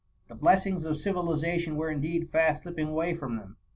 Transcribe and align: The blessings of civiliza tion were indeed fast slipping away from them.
The 0.29 0.33
blessings 0.33 0.83
of 0.83 0.95
civiliza 0.95 1.59
tion 1.59 1.75
were 1.75 1.91
indeed 1.91 2.31
fast 2.31 2.63
slipping 2.63 2.87
away 2.87 3.13
from 3.13 3.37
them. 3.37 3.57